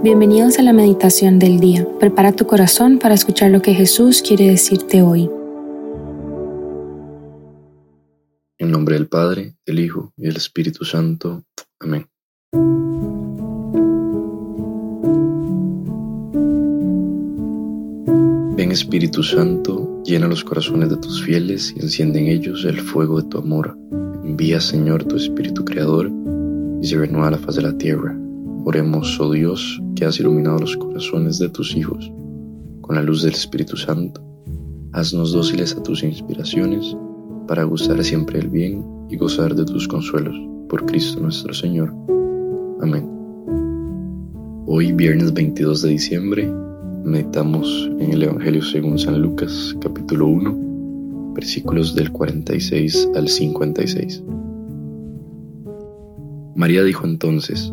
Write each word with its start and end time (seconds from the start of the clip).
Bienvenidos 0.00 0.60
a 0.60 0.62
la 0.62 0.72
meditación 0.72 1.40
del 1.40 1.58
día. 1.58 1.84
Prepara 1.98 2.30
tu 2.30 2.46
corazón 2.46 3.00
para 3.00 3.14
escuchar 3.14 3.50
lo 3.50 3.62
que 3.62 3.74
Jesús 3.74 4.22
quiere 4.22 4.46
decirte 4.46 5.02
hoy. 5.02 5.28
En 8.58 8.70
nombre 8.70 8.94
del 8.94 9.08
Padre, 9.08 9.56
del 9.66 9.80
Hijo 9.80 10.12
y 10.16 10.22
del 10.22 10.36
Espíritu 10.36 10.84
Santo. 10.84 11.42
Amén. 11.80 12.06
Ven 18.56 18.70
Espíritu 18.70 19.24
Santo, 19.24 20.02
llena 20.04 20.28
los 20.28 20.44
corazones 20.44 20.90
de 20.90 20.96
tus 20.96 21.24
fieles 21.24 21.74
y 21.76 21.80
enciende 21.80 22.20
en 22.20 22.28
ellos 22.28 22.64
el 22.64 22.80
fuego 22.80 23.20
de 23.20 23.28
tu 23.28 23.38
amor. 23.38 23.76
Envía 24.24 24.60
Señor 24.60 25.04
tu 25.04 25.16
Espíritu 25.16 25.64
Creador 25.64 26.10
y 26.80 26.86
se 26.86 26.96
renueva 26.96 27.30
la 27.32 27.38
faz 27.38 27.56
de 27.56 27.62
la 27.62 27.76
tierra. 27.76 28.17
Oremos, 28.68 29.18
oh 29.18 29.32
Dios, 29.32 29.82
que 29.96 30.04
has 30.04 30.20
iluminado 30.20 30.58
los 30.58 30.76
corazones 30.76 31.38
de 31.38 31.48
tus 31.48 31.74
hijos 31.74 32.12
con 32.82 32.96
la 32.96 33.02
luz 33.02 33.22
del 33.22 33.32
Espíritu 33.32 33.78
Santo. 33.78 34.20
Haznos 34.92 35.32
dóciles 35.32 35.74
a 35.74 35.82
tus 35.82 36.02
inspiraciones 36.02 36.94
para 37.46 37.64
gustar 37.64 38.04
siempre 38.04 38.40
el 38.40 38.48
bien 38.50 38.84
y 39.08 39.16
gozar 39.16 39.54
de 39.54 39.64
tus 39.64 39.88
consuelos. 39.88 40.36
Por 40.68 40.84
Cristo 40.84 41.18
nuestro 41.18 41.54
Señor. 41.54 41.94
Amén. 42.82 43.08
Hoy, 44.66 44.92
viernes 44.92 45.32
22 45.32 45.80
de 45.80 45.88
diciembre, 45.88 46.52
meditamos 47.04 47.90
en 47.98 48.12
el 48.12 48.22
Evangelio 48.22 48.60
según 48.60 48.98
San 48.98 49.22
Lucas, 49.22 49.74
capítulo 49.80 50.26
1, 50.26 51.32
versículos 51.32 51.94
del 51.94 52.12
46 52.12 53.08
al 53.16 53.28
56. 53.30 54.22
María 56.54 56.84
dijo 56.84 57.06
entonces, 57.06 57.72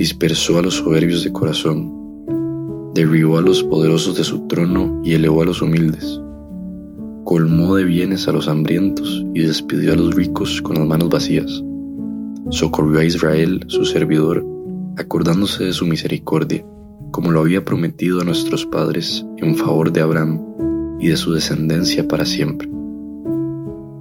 dispersó 0.00 0.58
a 0.58 0.62
los 0.62 0.76
soberbios 0.76 1.24
de 1.24 1.30
corazón, 1.30 1.92
derribó 2.94 3.36
a 3.36 3.42
los 3.42 3.62
poderosos 3.62 4.16
de 4.16 4.24
su 4.24 4.46
trono 4.46 5.02
y 5.04 5.12
elevó 5.12 5.42
a 5.42 5.44
los 5.44 5.60
humildes, 5.60 6.18
colmó 7.24 7.76
de 7.76 7.84
bienes 7.84 8.26
a 8.26 8.32
los 8.32 8.48
hambrientos 8.48 9.22
y 9.34 9.42
despidió 9.42 9.92
a 9.92 9.96
los 9.96 10.14
ricos 10.14 10.62
con 10.62 10.76
las 10.76 10.86
manos 10.86 11.10
vacías, 11.10 11.62
socorrió 12.48 13.00
a 13.00 13.04
Israel, 13.04 13.62
su 13.66 13.84
servidor, 13.84 14.42
acordándose 14.96 15.64
de 15.64 15.74
su 15.74 15.84
misericordia, 15.84 16.64
como 17.10 17.30
lo 17.30 17.40
había 17.40 17.62
prometido 17.62 18.22
a 18.22 18.24
nuestros 18.24 18.64
padres 18.64 19.26
en 19.36 19.54
favor 19.54 19.92
de 19.92 20.00
Abraham 20.00 20.40
y 20.98 21.08
de 21.08 21.16
su 21.18 21.34
descendencia 21.34 22.08
para 22.08 22.24
siempre. 22.24 22.70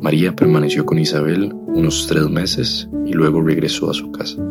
María 0.02 0.34
permaneció 0.34 0.86
con 0.86 0.98
Isabel 0.98 1.54
unos 1.68 2.08
tres 2.08 2.30
meses 2.30 2.90
y 3.06 3.12
luego 3.12 3.42
regresó 3.42 3.90
a 3.90 3.94
su 3.94 4.14
casa. 4.14 4.42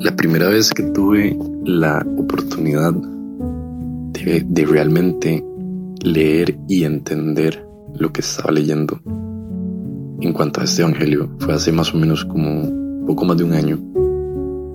La 0.00 0.16
primera 0.16 0.48
vez 0.48 0.70
que 0.70 0.82
tuve 0.82 1.38
la 1.64 2.04
oportunidad 2.18 2.92
de, 4.12 4.66
realmente 4.66 5.44
leer 6.02 6.58
y 6.68 6.84
entender 6.84 7.66
lo 7.94 8.12
que 8.12 8.20
estaba 8.20 8.52
leyendo 8.52 9.00
en 10.20 10.32
cuanto 10.32 10.60
a 10.60 10.64
este 10.64 10.82
evangelio 10.82 11.30
fue 11.38 11.54
hace 11.54 11.72
más 11.72 11.94
o 11.94 11.98
menos 11.98 12.24
como 12.24 13.06
poco 13.06 13.24
más 13.24 13.36
de 13.36 13.44
un 13.44 13.52
año. 13.52 13.78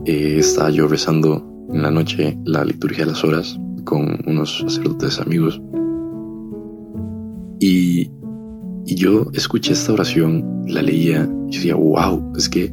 Eh, 0.06 0.38
estaba 0.40 0.70
yo 0.70 0.88
rezando 0.88 1.44
en 1.74 1.82
la 1.82 1.92
noche 1.92 2.38
la 2.46 2.64
liturgia 2.64 3.06
de 3.06 3.12
las 3.12 3.24
horas 3.24 3.60
con 3.84 4.20
unos 4.26 4.60
sacerdotes 4.60 5.20
amigos 5.20 5.62
y 7.60 8.12
y 8.88 8.96
yo 8.96 9.26
escuché 9.34 9.74
esta 9.74 9.94
oración, 9.94 10.64
la 10.68 10.84
leía 10.84 11.28
y 11.50 11.56
decía, 11.56 11.76
wow, 11.76 12.34
es 12.38 12.48
que 12.48 12.72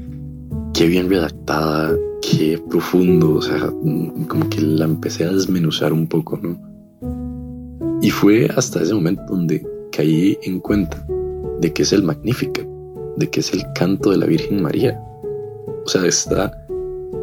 qué 0.75 0.87
bien 0.87 1.09
redactada, 1.09 1.97
qué 2.23 2.59
profundo, 2.71 3.35
o 3.35 3.43
sea, 3.43 3.67
como 4.29 4.49
que 4.49 4.63
la 4.63 4.87
empecé 4.87 5.25
a 5.25 5.33
desmenuzar 5.33 5.93
un 5.93 6.07
poco, 6.07 6.39
¿no? 6.41 6.57
Y 8.01 8.11
fue 8.11 8.49
hasta 8.57 8.83
ese 8.83 8.95
momento 8.95 9.23
donde 9.29 9.65
caí 9.93 10.39
en 10.43 10.61
cuenta 10.61 11.07
de 11.61 11.73
que 11.73 11.83
es 11.83 11.93
el 11.93 12.03
Magnífica, 12.03 12.63
de 13.17 13.31
que 13.31 13.41
es 13.41 13.53
el 13.53 13.63
canto 13.75 14.11
de 14.11 14.17
la 14.17 14.27
Virgen 14.27 14.63
María. 14.63 15.01
O 15.85 15.89
sea, 15.89 16.07
está 16.07 16.53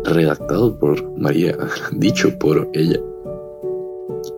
redactado 0.05 0.77
por 0.79 1.17
María, 1.17 1.57
dicho 1.91 2.37
por 2.37 2.69
ella. 2.73 2.99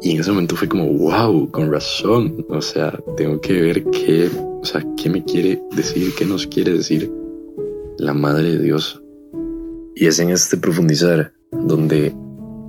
Y 0.02 0.12
en 0.12 0.22
ese 0.22 0.32
momento 0.32 0.56
fue 0.56 0.68
como, 0.68 0.88
wow, 0.88 1.50
con 1.52 1.72
razón. 1.72 2.46
O 2.50 2.62
sea, 2.62 2.98
tengo 3.18 3.40
que 3.42 3.62
ver 3.62 3.84
qué, 3.86 4.30
o 4.62 4.66
sea, 4.66 4.84
qué 4.98 5.10
me 5.10 5.24
quiere 5.24 5.62
decir, 5.76 6.12
qué 6.18 6.26
nos 6.26 6.48
quiere 6.48 6.74
decir 6.74 7.12
la 7.98 8.14
Madre 8.14 8.58
de 8.58 8.64
Dios. 8.64 9.01
Y 9.96 10.08
es 10.08 10.20
en 10.20 10.30
este 10.30 10.58
profundizar 10.58 11.34
donde 11.52 12.14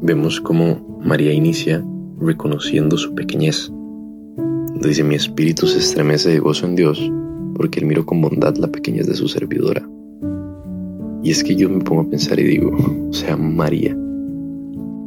vemos 0.03 0.41
cómo 0.41 1.01
María 1.03 1.33
inicia 1.33 1.85
reconociendo 2.19 2.97
su 2.97 3.15
pequeñez. 3.15 3.73
Dice, 4.83 5.05
mi 5.05 5.15
espíritu 5.15 5.67
se 5.67 5.79
estremece 5.79 6.31
de 6.31 6.41
gozo 6.41 6.67
en 6.67 6.75
Dios, 6.75 7.11
porque 7.55 7.81
Él 7.81 7.87
miró 7.87 8.05
con 8.05 8.21
bondad 8.21 8.57
la 8.57 8.69
pequeñez 8.69 9.07
de 9.07 9.15
su 9.15 9.29
servidora. 9.29 9.89
Y 11.23 11.31
es 11.31 11.45
que 11.45 11.55
yo 11.55 11.69
me 11.71 11.85
pongo 11.85 12.03
a 12.03 12.11
pensar 12.11 12.41
y 12.41 12.45
digo, 12.45 12.77
o 13.09 13.13
sea, 13.13 13.37
María, 13.37 13.97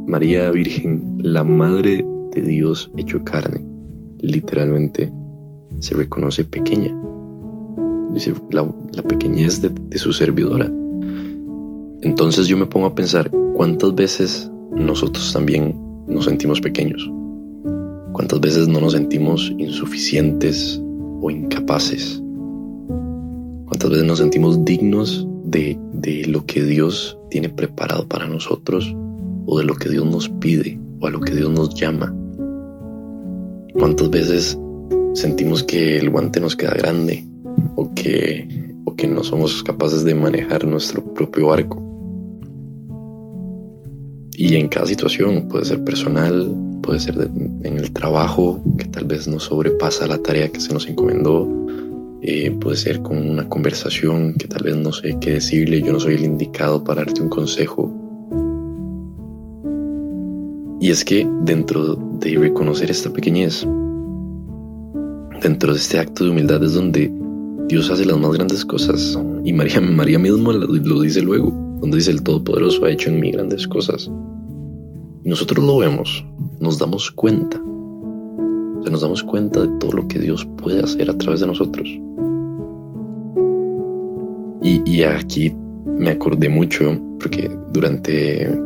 María 0.06 0.50
Virgen, 0.50 1.18
la 1.18 1.44
Madre 1.44 2.04
Dios 2.42 2.90
hecho 2.96 3.22
carne. 3.24 3.64
Literalmente 4.20 5.12
se 5.80 5.94
reconoce 5.94 6.44
pequeña. 6.44 6.94
Dice 8.12 8.34
la, 8.50 8.66
pequeñez 9.02 9.60
de, 9.60 9.68
de 9.68 9.98
su 9.98 10.12
servidora. 10.12 10.70
Entonces 12.02 12.46
yo 12.46 12.56
me 12.56 12.66
pongo 12.66 12.86
a 12.86 12.94
pensar 12.94 13.30
cuántas 13.54 13.94
veces 13.94 14.50
nosotros 14.72 15.32
también 15.32 15.74
nos 16.06 16.26
sentimos 16.26 16.60
pequeños. 16.60 17.10
Cuántas 18.12 18.40
veces 18.40 18.68
no 18.68 18.80
nos 18.80 18.92
sentimos 18.92 19.52
insuficientes 19.58 20.80
o 21.20 21.30
incapaces. 21.30 22.22
Cuántas 23.66 23.90
veces 23.90 24.04
nos 24.04 24.18
sentimos 24.18 24.64
dignos 24.64 25.26
de, 25.44 25.78
de 25.92 26.26
lo 26.26 26.44
que 26.44 26.62
Dios 26.62 27.18
tiene 27.30 27.48
preparado 27.48 28.06
para 28.06 28.26
nosotros 28.26 28.94
o 29.46 29.58
de 29.58 29.64
lo 29.64 29.74
que 29.74 29.88
Dios 29.88 30.04
nos 30.04 30.28
pide 30.28 30.78
o 31.00 31.06
a 31.06 31.10
lo 31.10 31.20
que 31.20 31.34
Dios 31.34 31.50
nos 31.50 31.74
llama. 31.74 32.14
¿Cuántas 33.72 34.10
veces 34.10 34.58
sentimos 35.14 35.62
que 35.62 35.98
el 35.98 36.10
guante 36.10 36.40
nos 36.40 36.56
queda 36.56 36.74
grande 36.74 37.26
o 37.74 37.92
que, 37.94 38.74
o 38.84 38.94
que 38.94 39.06
no 39.06 39.22
somos 39.24 39.62
capaces 39.62 40.04
de 40.04 40.14
manejar 40.14 40.66
nuestro 40.66 41.02
propio 41.14 41.52
arco? 41.52 41.85
Y 44.38 44.56
en 44.56 44.68
cada 44.68 44.86
situación, 44.86 45.48
puede 45.48 45.64
ser 45.64 45.82
personal, 45.82 46.54
puede 46.82 47.00
ser 47.00 47.30
en 47.62 47.78
el 47.78 47.90
trabajo, 47.92 48.62
que 48.76 48.84
tal 48.84 49.06
vez 49.06 49.26
nos 49.26 49.44
sobrepasa 49.44 50.06
la 50.06 50.18
tarea 50.18 50.50
que 50.50 50.60
se 50.60 50.74
nos 50.74 50.86
encomendó, 50.86 51.48
eh, 52.20 52.50
puede 52.60 52.76
ser 52.76 53.00
con 53.00 53.16
una 53.16 53.48
conversación 53.48 54.34
que 54.34 54.46
tal 54.46 54.64
vez 54.64 54.76
no 54.76 54.92
sé 54.92 55.16
qué 55.20 55.32
decirle, 55.32 55.80
yo 55.80 55.92
no 55.92 56.00
soy 56.00 56.14
el 56.14 56.24
indicado 56.24 56.84
para 56.84 57.02
darte 57.02 57.22
un 57.22 57.30
consejo. 57.30 57.90
Y 60.82 60.90
es 60.90 61.02
que 61.02 61.26
dentro 61.42 61.96
de 62.20 62.36
reconocer 62.36 62.90
esta 62.90 63.10
pequeñez, 63.10 63.66
dentro 65.40 65.72
de 65.72 65.78
este 65.78 65.98
acto 65.98 66.24
de 66.24 66.30
humildad 66.30 66.62
es 66.62 66.74
donde 66.74 67.10
Dios 67.68 67.90
hace 67.90 68.04
las 68.04 68.18
más 68.18 68.32
grandes 68.32 68.66
cosas. 68.66 69.18
Y 69.44 69.54
María, 69.54 69.80
María 69.80 70.18
mismo 70.18 70.52
lo 70.52 71.00
dice 71.00 71.22
luego, 71.22 71.50
donde 71.80 71.96
dice 71.96 72.10
el 72.10 72.22
Todopoderoso 72.22 72.84
ha 72.84 72.90
hecho 72.90 73.08
en 73.08 73.20
mí 73.20 73.30
grandes 73.30 73.66
cosas. 73.66 74.10
Nosotros 75.26 75.64
lo 75.66 75.78
vemos, 75.78 76.24
nos 76.60 76.78
damos 76.78 77.10
cuenta. 77.10 77.60
O 77.60 78.80
sea, 78.80 78.92
nos 78.92 79.00
damos 79.00 79.24
cuenta 79.24 79.62
de 79.62 79.76
todo 79.80 79.90
lo 79.90 80.06
que 80.06 80.20
Dios 80.20 80.46
puede 80.62 80.80
hacer 80.80 81.10
a 81.10 81.18
través 81.18 81.40
de 81.40 81.48
nosotros. 81.48 81.88
Y, 84.62 84.82
y 84.88 85.02
aquí 85.02 85.52
me 85.84 86.10
acordé 86.10 86.48
mucho, 86.48 86.96
porque 87.18 87.50
durante 87.72 88.56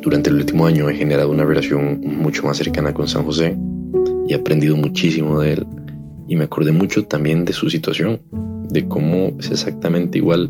durante 0.00 0.30
el 0.30 0.36
último 0.36 0.64
año 0.64 0.88
he 0.88 0.94
generado 0.94 1.30
una 1.30 1.44
relación 1.44 2.00
mucho 2.00 2.46
más 2.46 2.56
cercana 2.56 2.94
con 2.94 3.06
San 3.06 3.24
José 3.24 3.54
y 4.26 4.32
he 4.32 4.36
aprendido 4.36 4.78
muchísimo 4.78 5.40
de 5.40 5.52
él. 5.52 5.66
Y 6.26 6.36
me 6.36 6.44
acordé 6.44 6.72
mucho 6.72 7.04
también 7.04 7.44
de 7.44 7.52
su 7.52 7.68
situación, 7.68 8.22
de 8.70 8.88
cómo 8.88 9.36
es 9.38 9.50
exactamente 9.50 10.16
igual 10.16 10.48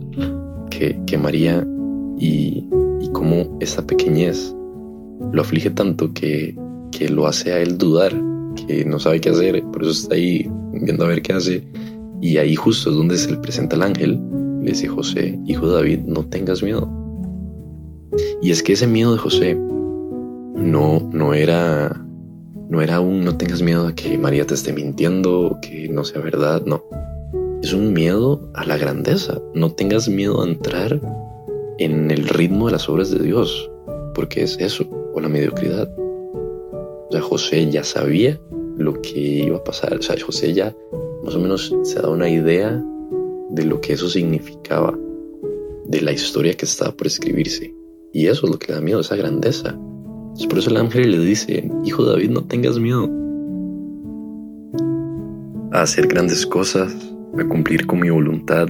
que, 0.71 1.01
que 1.05 1.19
María 1.19 1.67
y, 2.17 2.65
y 3.01 3.09
cómo 3.13 3.59
esa 3.59 3.85
pequeñez 3.85 4.55
lo 5.32 5.43
aflige 5.43 5.70
tanto 5.70 6.12
que, 6.12 6.56
que 6.90 7.08
lo 7.08 7.26
hace 7.26 7.52
a 7.52 7.61
él 7.61 7.78
dudar, 7.78 8.12
que 8.67 8.84
no 8.84 8.99
sabe 8.99 9.20
qué 9.20 9.31
hacer, 9.31 9.62
por 9.72 9.82
eso 9.82 9.93
está 9.93 10.14
ahí 10.14 10.50
viendo 10.72 11.05
a 11.05 11.08
ver 11.08 11.22
qué 11.22 11.32
hace. 11.32 11.64
Y 12.20 12.37
ahí 12.37 12.55
justo 12.55 12.90
es 12.90 12.96
donde 12.96 13.17
se 13.17 13.31
le 13.31 13.38
presenta 13.38 13.76
el 13.76 13.82
ángel, 13.82 14.20
le 14.62 14.72
dice 14.72 14.88
José, 14.88 15.38
hijo 15.46 15.69
de 15.69 15.75
David, 15.75 16.00
no 16.06 16.25
tengas 16.25 16.62
miedo. 16.62 16.90
Y 18.43 18.50
es 18.50 18.62
que 18.62 18.72
ese 18.75 18.87
miedo 18.87 19.12
de 19.12 19.19
José 19.19 19.55
no, 19.55 21.08
no 21.12 21.34
era 21.34 22.05
no 22.70 22.81
era 22.81 23.00
un 23.00 23.25
no 23.25 23.37
tengas 23.37 23.62
miedo 23.62 23.88
a 23.88 23.94
que 23.94 24.17
María 24.17 24.46
te 24.46 24.55
esté 24.55 24.72
mintiendo 24.72 25.58
que 25.61 25.88
no 25.88 26.05
sea 26.05 26.22
verdad, 26.22 26.62
no. 26.64 26.84
Es 27.62 27.72
un 27.72 27.93
miedo 27.93 28.49
a 28.55 28.64
la 28.64 28.78
grandeza. 28.78 29.40
No 29.55 29.72
tengas 29.72 30.08
miedo 30.08 30.40
a 30.40 30.46
entrar 30.46 31.00
en 31.78 32.11
el 32.12 32.28
ritmo 32.28 32.67
de 32.67 32.72
las 32.72 32.88
obras 32.88 33.11
de 33.11 33.19
Dios, 33.19 33.70
porque 34.15 34.43
es 34.43 34.57
eso, 34.59 34.85
o 35.15 35.21
la 35.21 35.29
mediocridad. 35.29 35.89
O 35.99 37.09
sea, 37.11 37.21
José 37.21 37.71
ya 37.71 37.85
sabía 37.85 38.41
lo 38.77 39.01
que 39.03 39.19
iba 39.19 39.59
a 39.59 39.65
pasar. 39.65 39.99
O 39.99 40.03
sea, 40.03 40.17
José 40.25 40.53
ya 40.53 40.75
más 41.25 41.35
o 41.35 41.41
menos 41.41 41.75
se 41.83 42.01
da 42.01 42.09
una 42.09 42.29
idea 42.29 42.83
de 43.51 43.65
lo 43.65 43.81
que 43.81 43.95
eso 43.95 44.09
significaba, 44.09 44.97
de 45.87 46.01
la 46.01 46.12
historia 46.12 46.55
que 46.55 46.65
estaba 46.65 46.93
por 46.93 47.07
escribirse. 47.07 47.75
Y 48.12 48.27
eso 48.27 48.47
es 48.47 48.53
lo 48.53 48.59
que 48.59 48.69
le 48.69 48.75
da 48.75 48.81
miedo, 48.81 49.01
esa 49.01 49.17
grandeza. 49.17 49.79
por 50.49 50.59
eso 50.59 50.71
el 50.71 50.77
ángel 50.77 51.11
le 51.11 51.19
dice, 51.19 51.71
hijo 51.85 52.05
David, 52.05 52.31
no 52.31 52.45
tengas 52.45 52.79
miedo 52.79 53.09
a 55.73 55.83
hacer 55.83 56.09
grandes 56.09 56.45
cosas, 56.47 56.93
a 57.39 57.45
cumplir 57.45 57.87
con 57.87 58.01
mi 58.01 58.11
voluntad, 58.11 58.69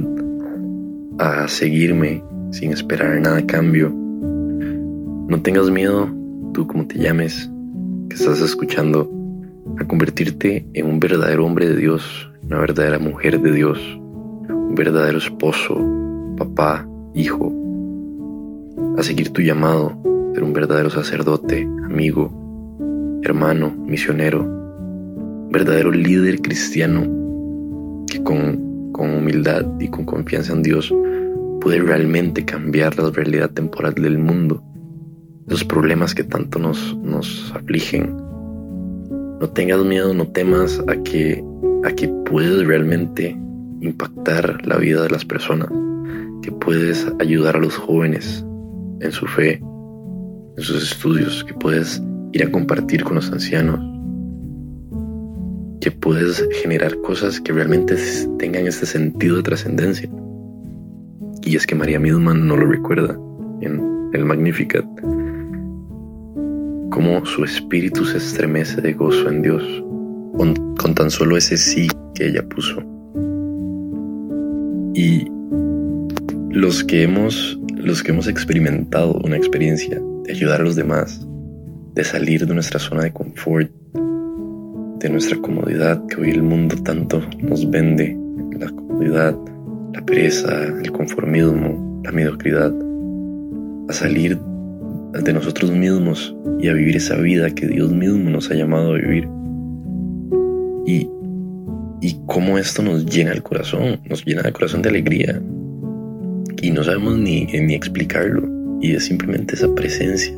a 1.19 1.49
seguirme 1.49 2.23
sin 2.51 2.73
esperar 2.73 3.21
nada 3.21 3.39
a 3.39 3.47
cambio. 3.47 4.00
No 5.31 5.41
tengas 5.41 5.71
miedo, 5.71 6.09
tú 6.53 6.67
como 6.67 6.88
te 6.88 6.99
llames, 6.99 7.49
que 8.09 8.17
estás 8.17 8.41
escuchando, 8.41 9.09
a 9.79 9.87
convertirte 9.87 10.67
en 10.75 10.87
un 10.87 10.99
verdadero 10.99 11.47
hombre 11.47 11.69
de 11.69 11.77
Dios, 11.77 12.29
una 12.43 12.59
verdadera 12.59 12.99
mujer 12.99 13.41
de 13.41 13.53
Dios, 13.53 13.79
un 14.49 14.75
verdadero 14.75 15.19
esposo, 15.19 15.79
papá, 16.37 16.85
hijo, 17.15 17.55
a 18.99 19.05
seguir 19.05 19.31
tu 19.31 19.41
llamado, 19.41 19.97
ser 20.35 20.43
un 20.43 20.53
verdadero 20.53 20.91
sacerdote, 20.91 21.62
amigo, 21.85 23.21
hermano, 23.23 23.71
misionero, 23.87 24.44
verdadero 25.53 25.93
líder 25.93 26.41
cristiano 26.41 27.03
que 28.09 28.21
con, 28.25 28.91
con 28.91 29.15
humildad 29.15 29.65
y 29.79 29.87
con 29.87 30.05
confianza 30.05 30.55
en 30.55 30.62
Dios 30.62 30.93
puede 31.61 31.79
realmente 31.79 32.44
cambiar 32.44 32.99
la 32.99 33.11
realidad 33.11 33.50
temporal 33.50 33.94
del 33.94 34.19
mundo, 34.19 34.65
los 35.47 35.65
problemas 35.65 36.15
que 36.15 36.25
tanto 36.25 36.59
nos, 36.59 36.97
nos 36.99 37.53
afligen. 37.55 38.17
No 39.41 39.49
tengas 39.53 39.85
miedo, 39.85 40.13
no 40.15 40.27
temas 40.29 40.83
a 40.87 41.03
que, 41.03 41.45
a 41.85 41.93
que 41.93 42.09
puedes 42.27 42.67
realmente 42.67 43.37
impactar 43.81 44.65
la 44.67 44.77
vida 44.77 45.03
de 45.03 45.11
las 45.11 45.25
personas, 45.25 45.69
que 46.43 46.53
puedes 46.53 47.07
ayudar 47.19 47.57
a 47.57 47.61
los 47.61 47.77
jóvenes 47.77 48.45
en 49.01 49.13
su 49.13 49.27
fe, 49.27 49.55
en 49.55 50.63
sus 50.63 50.93
estudios, 50.93 51.45
que 51.45 51.55
puedes 51.55 52.03
ir 52.33 52.45
a 52.45 52.51
compartir 52.51 53.03
con 53.03 53.17
los 53.17 53.31
ancianos, 53.33 53.81
que 55.81 55.91
puedes 55.91 56.47
generar 56.63 57.01
cosas 57.01 57.41
que 57.41 57.53
realmente 57.53 57.97
tengan 58.39 58.67
este 58.67 58.87
sentido 58.87 59.37
de 59.37 59.43
trascendencia. 59.43 60.11
Y 61.43 61.57
es 61.57 61.67
que 61.67 61.75
María 61.75 61.99
misma 61.99 62.35
no 62.35 62.57
lo 62.57 62.67
recuerda 62.67 63.19
en 63.63 64.11
el 64.13 64.25
Magnificat, 64.27 64.85
cómo 66.91 67.25
su 67.25 67.45
espíritu 67.45 68.05
se 68.05 68.19
estremece 68.19 68.81
de 68.81 68.93
gozo 68.93 69.29
en 69.29 69.43
Dios 69.43 69.63
con, 70.37 70.55
con 70.77 70.95
tan 70.95 71.11
solo 71.11 71.37
ese 71.37 71.57
sí 71.57 71.89
que 72.15 72.27
ella 72.27 72.43
puso. 72.49 72.83
Y 74.95 75.27
los 76.51 76.85
que 76.85 77.05
hemos 77.05 77.61
los 77.83 78.03
que 78.03 78.13
hemos 78.13 78.29
experimentado 78.29 79.15
una 79.25 79.37
experiencia 79.37 80.01
de 80.25 80.33
ayudar 80.33 80.61
a 80.61 80.65
los 80.65 80.77
demás, 80.77 81.27
de 81.95 82.05
salir 82.05 82.47
de 82.47 82.55
nuestra 82.55 82.79
zona 82.79 83.05
de 83.05 83.13
confort, 83.13 83.71
de 83.95 85.09
nuestra 85.09 85.39
comodidad 85.41 86.05
que 86.07 86.21
hoy 86.21 86.31
el 86.31 86.43
mundo 86.43 86.77
tanto 86.83 87.23
nos 87.39 87.69
vende, 87.71 88.19
la 88.59 88.69
comodidad, 88.69 89.37
la 89.95 90.05
pereza, 90.05 90.65
el 90.65 90.93
conformismo, 90.93 92.03
la 92.05 92.13
mediocridad, 92.13 92.73
a 93.89 93.93
salir 93.93 94.39
de 95.12 95.33
nosotros 95.33 95.71
mismos 95.71 96.35
y 96.61 96.69
a 96.69 96.73
vivir 96.73 96.97
esa 96.97 97.17
vida 97.17 97.51
que 97.51 97.67
Dios 97.67 97.91
mismo 97.93 98.31
nos 98.31 98.51
ha 98.51 98.55
llamado 98.55 98.95
a 98.95 98.99
vivir. 98.99 99.29
Y, 100.87 101.09
y 102.01 102.17
cómo 102.27 102.59
esto 102.59 102.83
nos 102.83 103.07
llena 103.07 103.33
el 103.33 103.43
corazón, 103.43 104.01
nos 104.09 104.25
llena 104.25 104.43
el 104.43 104.53
corazón 104.53 104.83
de 104.83 104.89
alegría, 104.89 105.41
y 106.62 106.71
no 106.71 106.85
sabemos 106.85 107.19
ni, 107.19 107.47
ni 107.47 107.75
explicarlo. 107.75 108.49
Y 108.81 108.93
es 108.95 109.05
simplemente 109.07 109.55
esa 109.55 109.75
presencia 109.75 110.35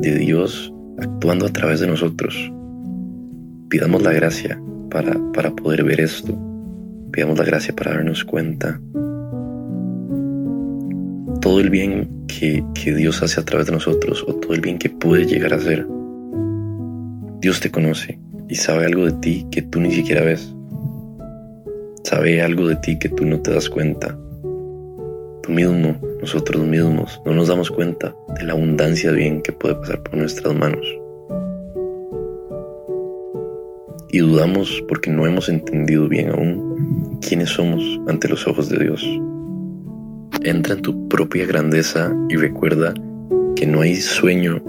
de 0.00 0.14
Dios 0.16 0.72
actuando 0.98 1.46
a 1.46 1.52
través 1.52 1.80
de 1.80 1.86
nosotros. 1.86 2.34
Pidamos 3.68 4.02
la 4.02 4.12
gracia 4.12 4.60
para, 4.90 5.16
para 5.32 5.50
poder 5.54 5.84
ver 5.84 6.00
esto. 6.00 6.36
Pidamos 7.12 7.38
la 7.38 7.44
gracia 7.44 7.74
para 7.74 7.92
darnos 7.92 8.24
cuenta. 8.24 8.80
Todo 11.40 11.60
el 11.60 11.70
bien 11.70 12.08
que, 12.30 12.94
Dios 12.94 13.22
hace 13.22 13.40
a 13.40 13.44
través 13.44 13.66
de 13.66 13.72
nosotros 13.72 14.24
o 14.26 14.34
todo 14.34 14.54
el 14.54 14.60
bien 14.60 14.78
que 14.78 14.88
puede 14.88 15.26
llegar 15.26 15.52
a 15.52 15.56
hacer. 15.56 15.86
Dios 17.40 17.60
te 17.60 17.70
conoce 17.70 18.18
y 18.48 18.54
sabe 18.54 18.86
algo 18.86 19.06
de 19.06 19.12
ti 19.12 19.46
que 19.50 19.62
tú 19.62 19.80
ni 19.80 19.90
siquiera 19.90 20.22
ves. 20.22 20.54
Sabe 22.04 22.42
algo 22.42 22.68
de 22.68 22.76
ti 22.76 22.98
que 22.98 23.08
tú 23.08 23.26
no 23.26 23.40
te 23.40 23.52
das 23.52 23.68
cuenta 23.68 24.16
tú 25.42 25.52
mismo, 25.52 25.96
nosotros 26.20 26.62
mismos, 26.64 27.20
no 27.24 27.32
nos 27.32 27.48
damos 27.48 27.70
cuenta 27.70 28.14
de 28.36 28.44
la 28.44 28.52
abundancia 28.52 29.10
de 29.10 29.16
bien 29.16 29.42
que 29.42 29.52
puede 29.52 29.74
pasar 29.76 30.02
por 30.02 30.16
nuestras 30.16 30.54
manos. 30.54 30.86
Y 34.12 34.18
dudamos 34.18 34.82
porque 34.88 35.10
no 35.10 35.26
hemos 35.26 35.48
entendido 35.48 36.08
bien 36.08 36.30
aún 36.30 37.18
quiénes 37.20 37.50
somos 37.50 37.82
ante 38.08 38.28
los 38.28 38.46
ojos 38.46 38.68
de 38.68 38.78
Dios. 38.78 39.04
Entra 40.42 40.74
en 40.74 40.82
tu 40.82 41.08
propia 41.08 41.46
grandeza 41.46 42.14
y 42.28 42.36
recuerda 42.36 42.94
que 43.56 43.66
no 43.66 43.82
hay 43.82 43.96
sueño 43.96 44.62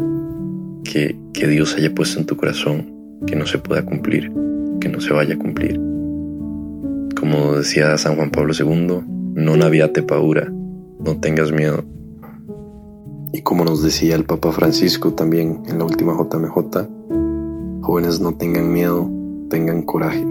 que, 0.83 1.17
que 1.33 1.47
Dios 1.47 1.75
haya 1.75 1.93
puesto 1.93 2.19
en 2.19 2.25
tu 2.25 2.35
corazón 2.35 2.91
que 3.25 3.35
no 3.35 3.45
se 3.45 3.57
pueda 3.57 3.85
cumplir, 3.85 4.31
que 4.79 4.89
no 4.89 4.99
se 4.99 5.13
vaya 5.13 5.35
a 5.35 5.37
cumplir. 5.37 5.79
Como 7.19 7.53
decía 7.53 7.97
San 7.97 8.15
Juan 8.15 8.31
Pablo 8.31 8.53
II, 8.57 9.01
no 9.35 9.55
naviate 9.55 10.03
paura, 10.03 10.51
no 10.99 11.17
tengas 11.19 11.51
miedo. 11.51 11.83
Y 13.31 13.41
como 13.43 13.63
nos 13.63 13.81
decía 13.81 14.15
el 14.15 14.25
Papa 14.25 14.51
Francisco 14.51 15.13
también 15.13 15.63
en 15.67 15.77
la 15.77 15.85
última 15.85 16.13
JMJ, 16.13 16.87
jóvenes 17.81 18.19
no 18.19 18.33
tengan 18.35 18.73
miedo, 18.73 19.09
tengan 19.49 19.83
coraje. 19.83 20.25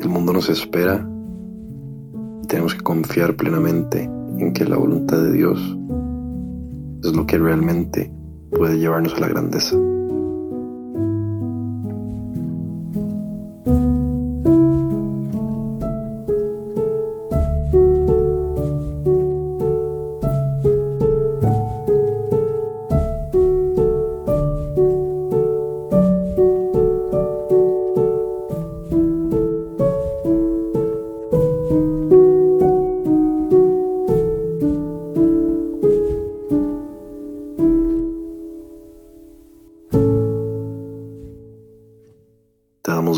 El 0.00 0.08
mundo 0.08 0.32
nos 0.32 0.48
espera 0.48 1.06
tenemos 2.50 2.74
que 2.74 2.82
confiar 2.82 3.36
plenamente 3.36 4.02
en 4.02 4.52
que 4.52 4.64
la 4.64 4.76
voluntad 4.76 5.22
de 5.22 5.32
Dios 5.32 5.60
es 7.04 7.14
lo 7.14 7.24
que 7.24 7.38
realmente 7.38 8.12
puede 8.50 8.76
llevarnos 8.76 9.14
a 9.14 9.20
la 9.20 9.28
grandeza. 9.28 9.76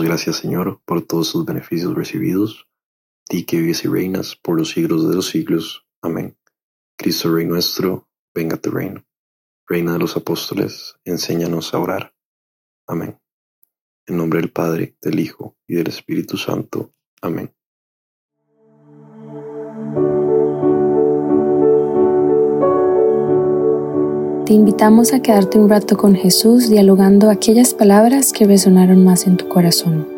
Gracias, 0.01 0.37
Señor, 0.37 0.81
por 0.85 1.03
todos 1.03 1.29
sus 1.29 1.45
beneficios 1.45 1.95
recibidos. 1.95 2.69
Ti 3.29 3.45
que 3.45 3.59
vives 3.59 3.85
y 3.85 3.89
reinas 3.89 4.37
por 4.37 4.59
los 4.59 4.71
siglos 4.71 5.09
de 5.09 5.15
los 5.15 5.27
siglos. 5.27 5.87
Amén. 6.01 6.37
Cristo 6.97 7.35
Rey 7.35 7.47
nuestro, 7.47 8.09
venga 8.35 8.57
tu 8.57 8.71
reino. 8.71 9.05
Reina 9.67 9.93
de 9.93 9.99
los 9.99 10.17
apóstoles, 10.17 10.97
enséñanos 11.05 11.75
a 11.75 11.79
orar. 11.79 12.15
Amén. 12.87 13.19
En 14.07 14.17
nombre 14.17 14.41
del 14.41 14.51
Padre, 14.51 14.97
del 15.01 15.21
Hijo 15.21 15.57
y 15.67 15.75
del 15.75 15.89
Espíritu 15.89 16.37
Santo. 16.37 16.95
Amén. 17.21 17.55
Te 24.47 24.55
invitamos 24.55 25.13
a 25.13 25.21
quedarte 25.21 25.57
un 25.57 25.69
rato 25.69 25.97
con 25.97 26.17
Jesús 26.17 26.69
dialogando 26.69 27.31
aquellas 27.31 27.75
palabras 27.75 28.33
que 28.33 28.45
resonaron 28.45 29.05
más 29.05 29.29
en 29.29 29.37
tu 29.37 29.49
corazón. 29.49 30.12